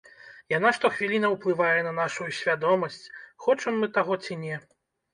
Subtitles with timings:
[0.53, 3.01] Яна штохвілінна ўплывае на нашую свядомасць,
[3.47, 4.55] хочам мы таго ці не.